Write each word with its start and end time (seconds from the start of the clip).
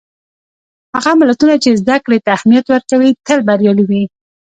هغه 0.95 1.11
ملتونه 1.21 1.55
چې 1.63 1.79
زدهکړې 1.81 2.17
ته 2.25 2.29
اهمیت 2.37 2.65
ورکوي، 2.69 3.11
تل 3.25 3.39
بریالي 3.47 3.85
وي. 3.89 4.03